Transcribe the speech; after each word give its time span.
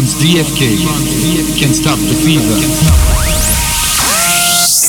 Franz 0.00 0.14
DFK 0.14 1.60
can 1.60 1.74
stop 1.74 1.98
the 1.98 2.14
fever. 2.24 2.56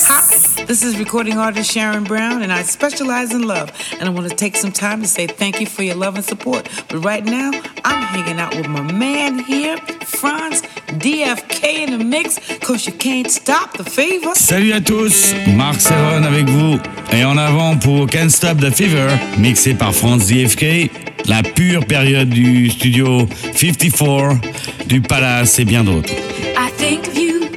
Hi, 0.08 0.64
this 0.64 0.84
is 0.84 0.98
recording 0.98 1.38
artist 1.38 1.70
Sharon 1.70 2.06
Brown, 2.06 2.44
and 2.44 2.54
I 2.54 2.62
specialize 2.62 3.34
in 3.34 3.46
love. 3.46 3.74
And 4.00 4.08
I 4.08 4.10
want 4.10 4.30
to 4.30 4.36
take 4.36 4.56
some 4.56 4.72
time 4.72 5.02
to 5.02 5.10
say 5.10 5.28
thank 5.28 5.60
you 5.60 5.66
for 5.68 5.84
your 5.84 5.96
love 5.96 6.16
and 6.16 6.24
support. 6.24 6.70
But 6.88 7.04
right 7.04 7.26
now, 7.26 7.52
I'm 7.84 8.04
hanging 8.04 8.40
out 8.40 8.56
with 8.56 8.68
my 8.68 8.84
man 8.84 9.40
here, 9.40 9.76
Franz 10.06 10.62
DFK 10.88 11.88
in 11.88 11.98
the 11.98 12.06
mix, 12.06 12.40
cause 12.60 12.88
you 12.88 12.94
can't 12.94 13.30
stop 13.30 13.76
the 13.76 13.84
fever. 13.84 14.34
Salut 14.36 14.72
à 14.72 14.80
tous, 14.80 15.36
Marc 15.58 15.82
Serron 15.82 16.24
avec 16.24 16.48
vous. 16.48 16.80
Et 17.12 17.26
en 17.26 17.38
avant 17.38 17.76
pour 17.76 18.08
Can't 18.08 18.30
Stop 18.30 18.60
the 18.60 18.72
Fever, 18.74 19.10
mixé 19.38 19.74
par 19.74 19.94
Franz 19.94 20.26
DFK, 20.26 20.90
la 21.28 21.44
pure 21.44 21.86
période 21.86 22.30
du 22.30 22.70
studio 22.70 23.28
54, 23.54 24.40
du 24.88 25.02
Palace 25.02 25.60
et 25.60 25.66
bien 25.66 25.84
d'autres. 25.84 26.12
I 26.58 26.72
think 26.78 27.08
of 27.08 27.18
you 27.18 27.50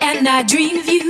and 0.00 0.26
I 0.26 0.42
dream 0.44 0.78
of 0.78 0.88
you. 0.88 1.04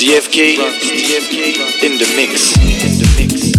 Franz 0.00 0.24
DFK 0.24 1.84
in 1.84 1.98
the 1.98 2.06
mix. 2.16 2.56
In 2.56 2.98
the 2.98 3.14
mix. 3.18 3.49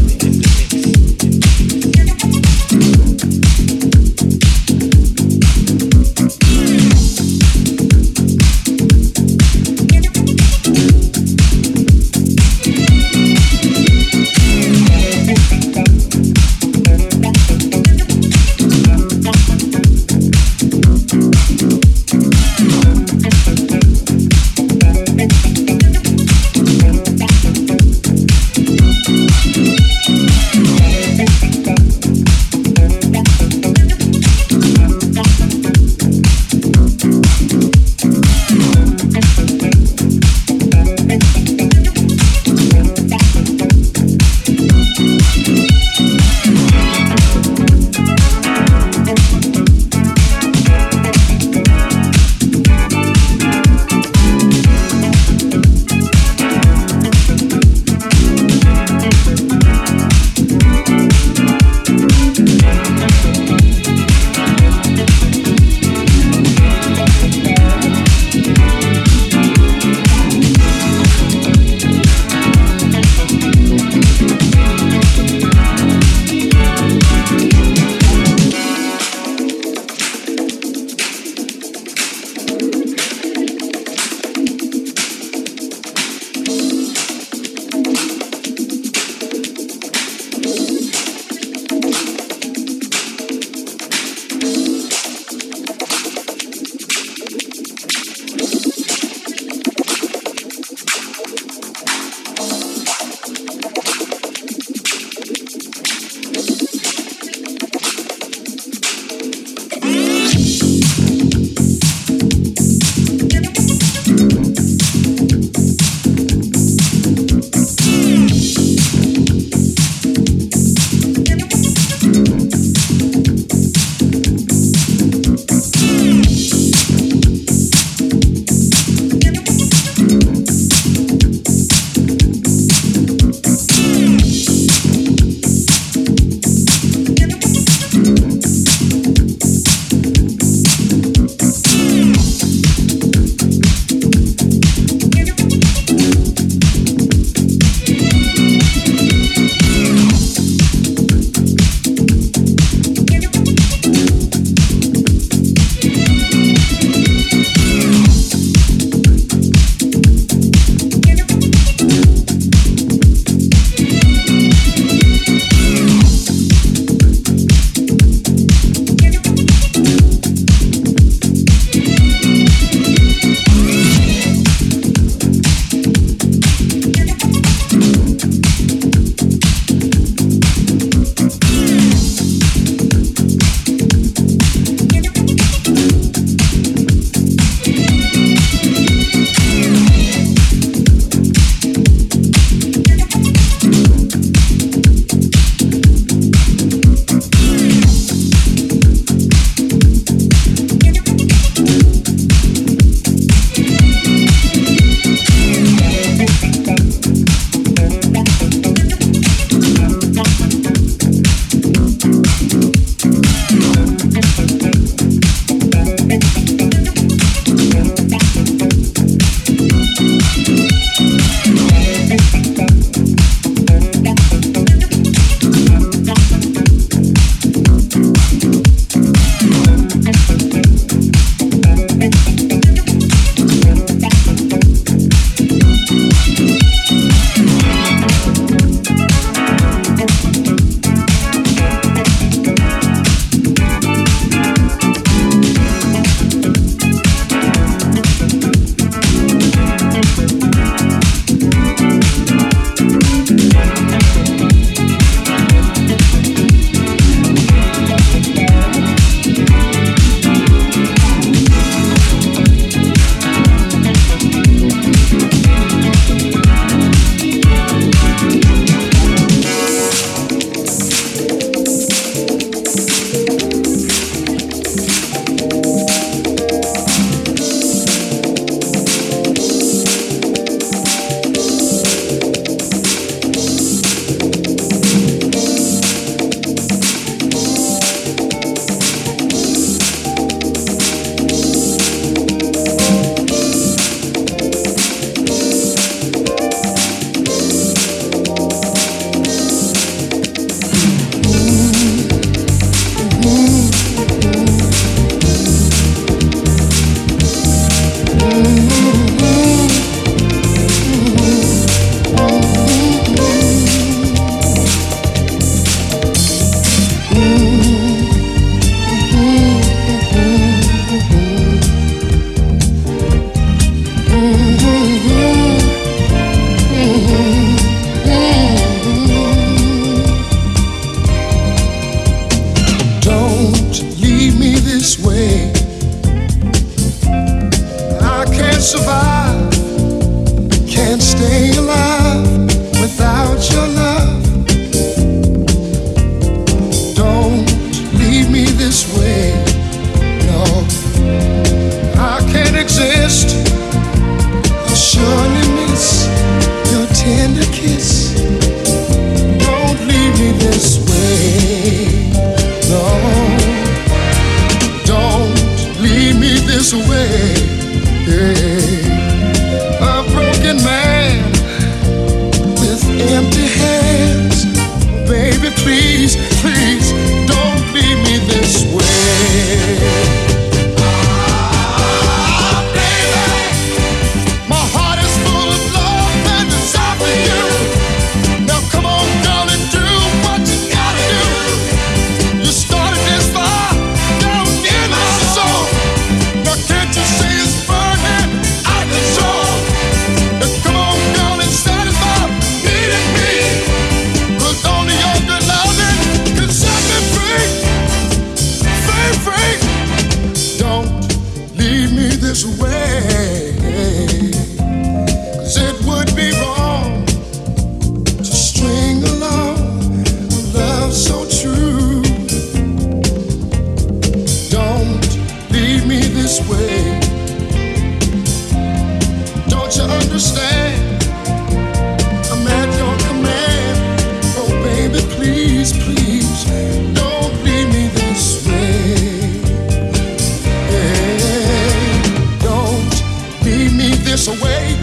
This 444.21 444.39
way. 444.39 444.77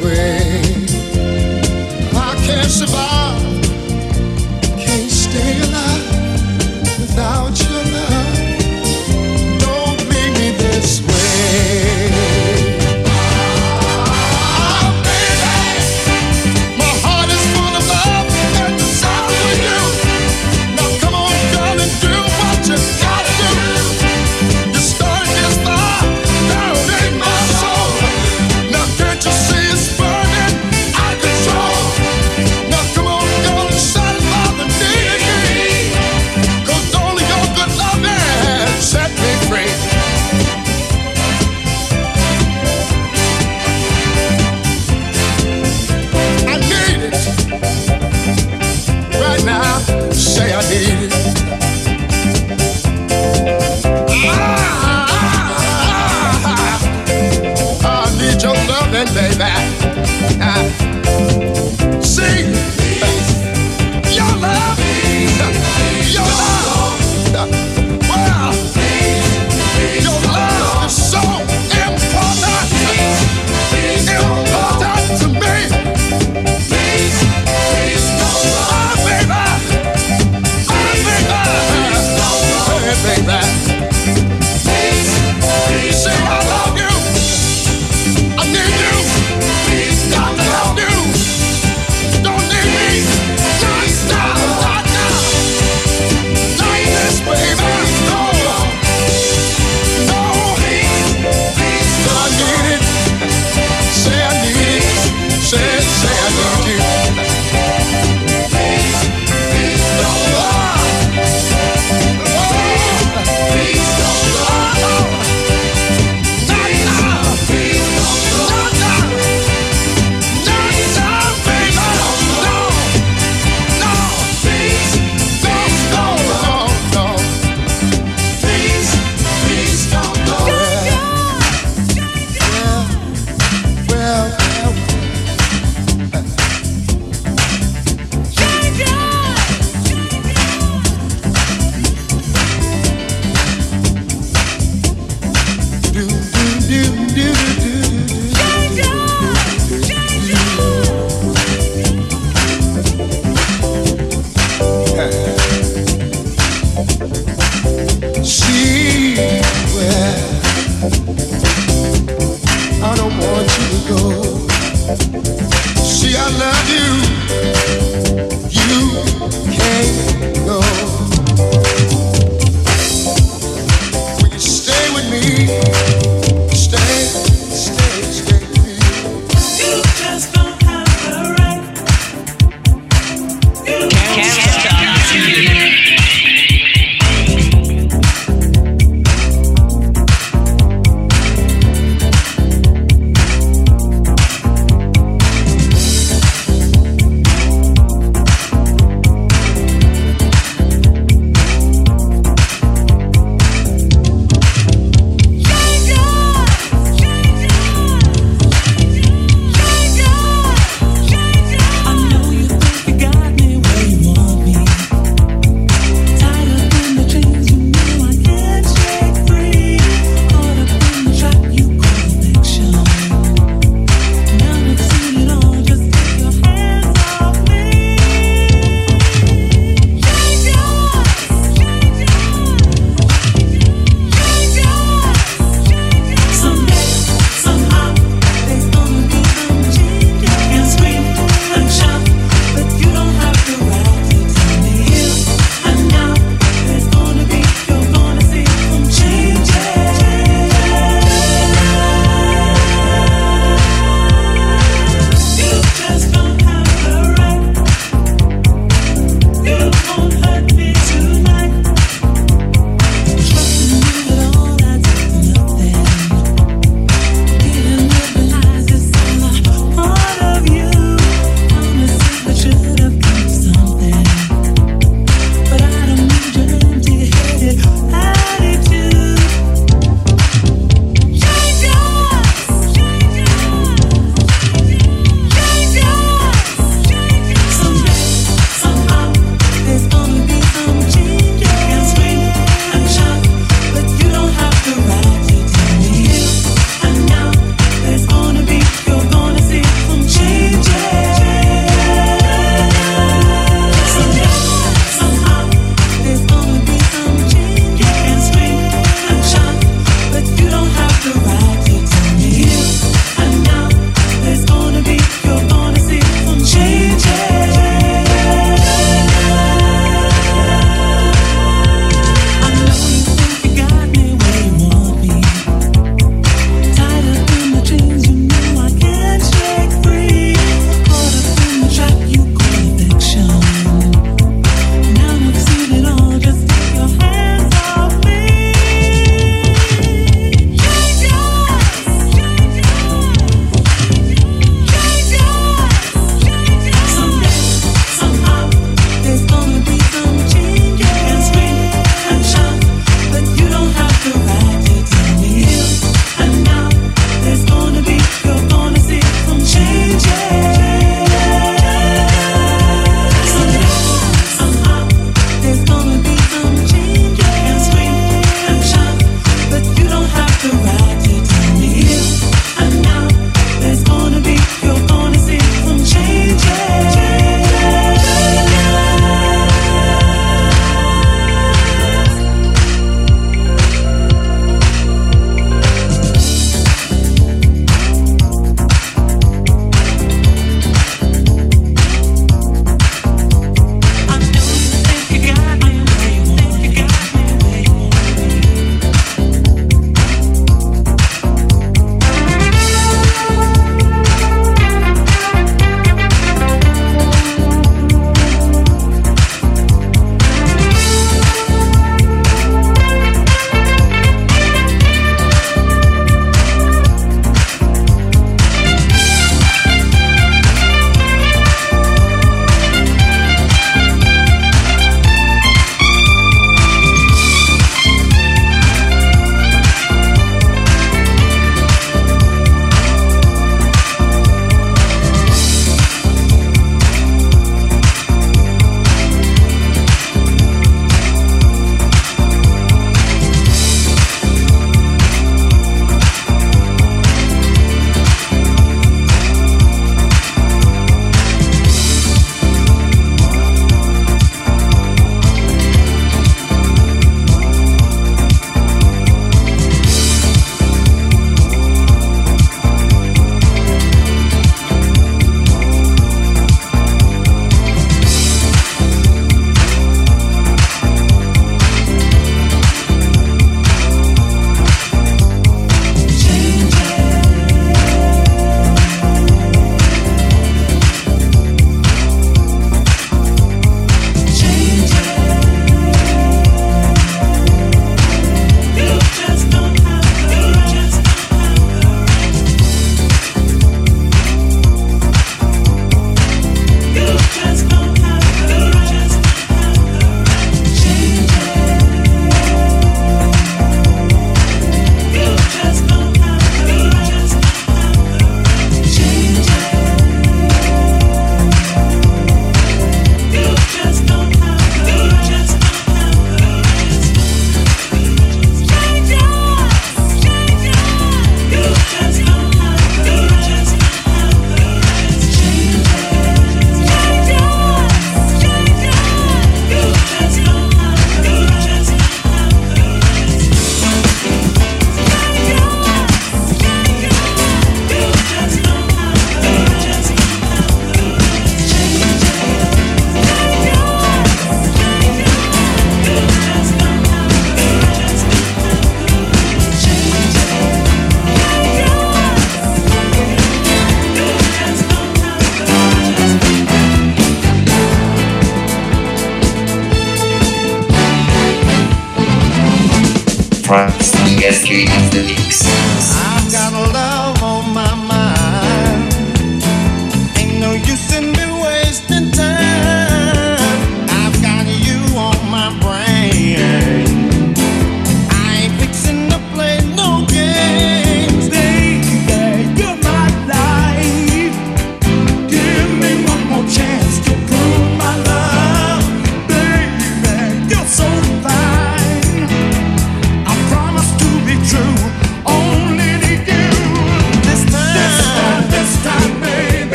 way. 0.00 0.63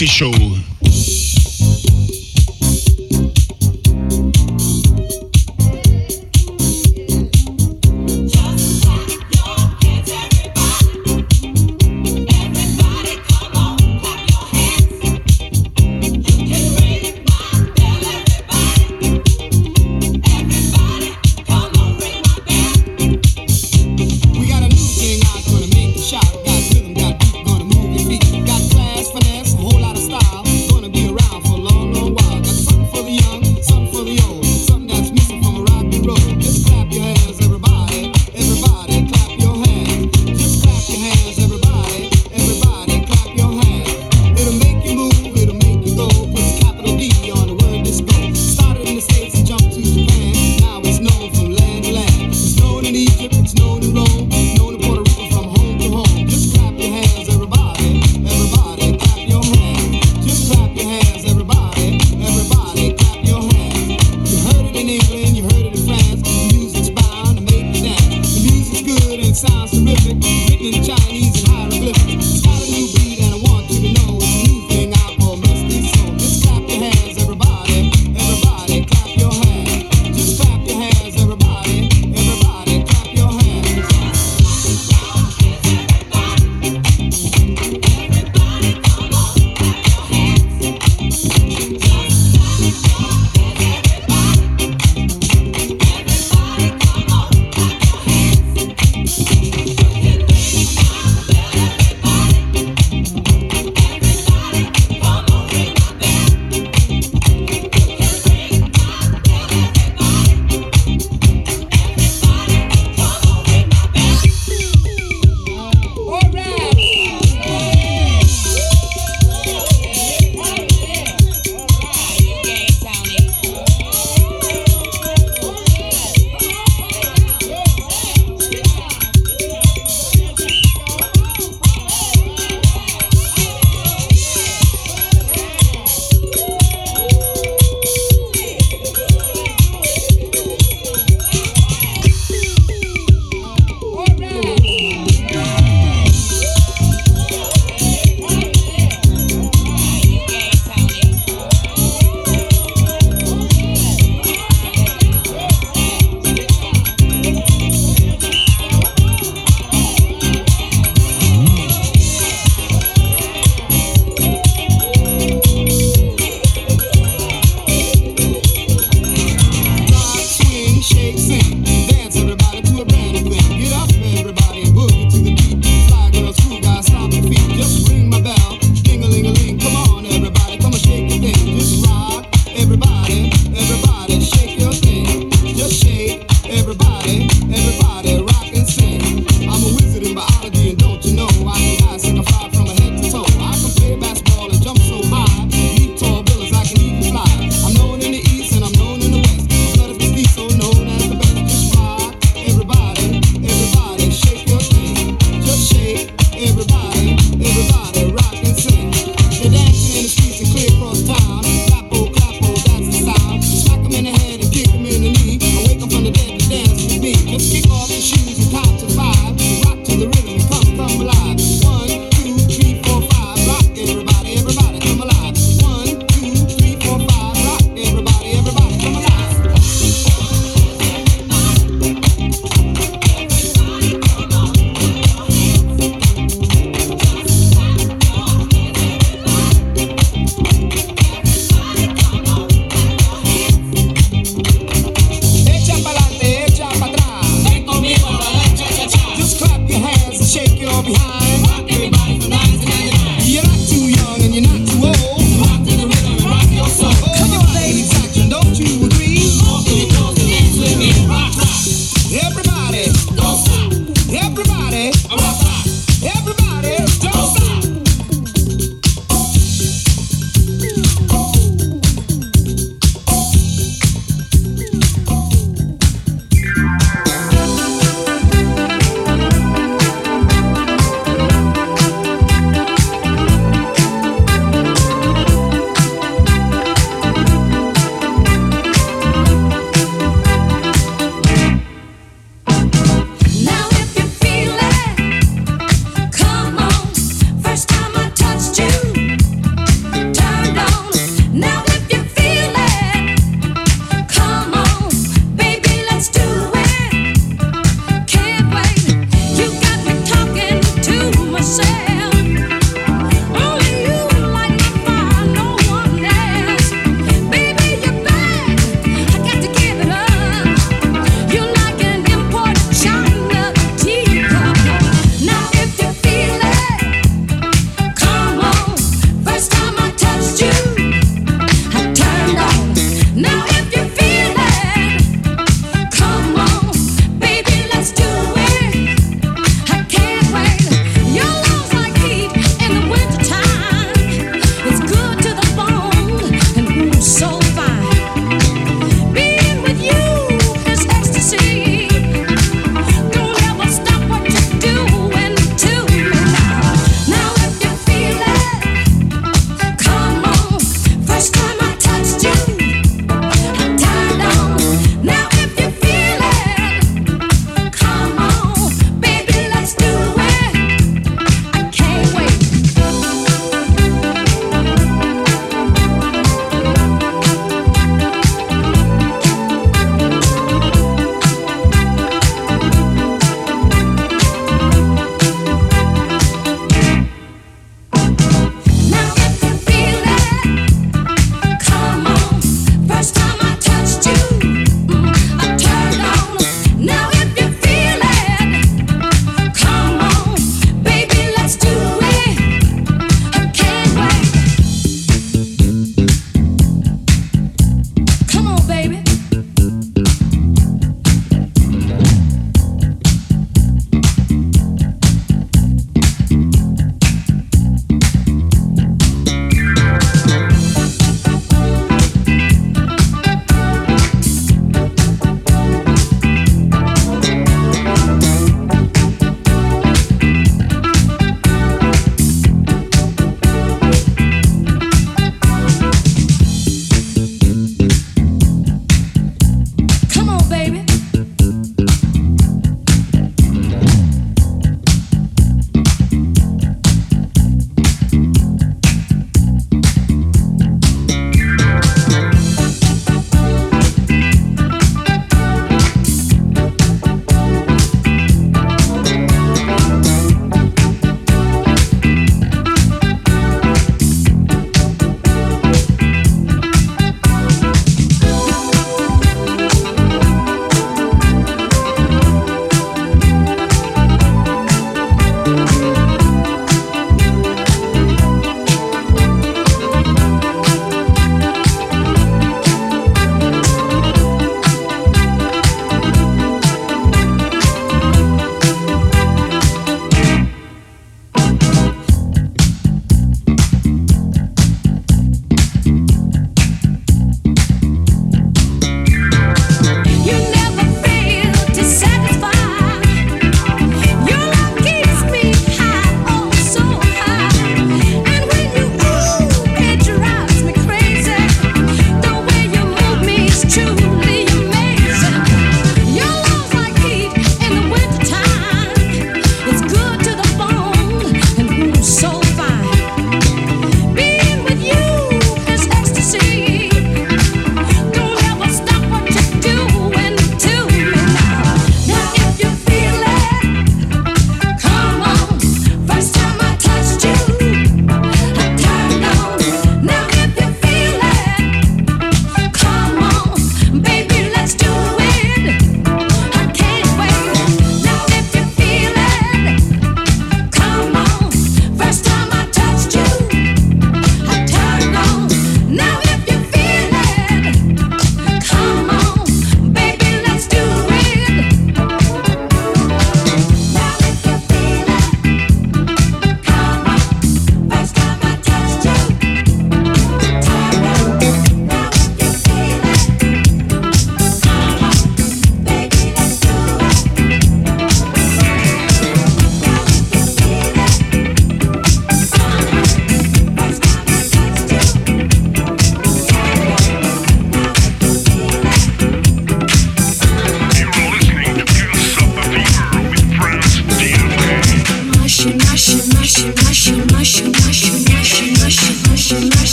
DFK 0.00 0.69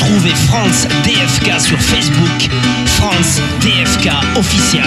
Retrouvez 0.00 0.34
France 0.46 0.86
DFK 1.02 1.60
sur 1.60 1.80
Facebook. 1.80 2.48
France 2.86 3.40
DFK 3.60 4.10
officiel. 4.36 4.84